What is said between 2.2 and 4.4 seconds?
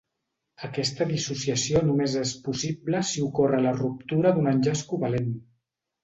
és possible si ocorre la ruptura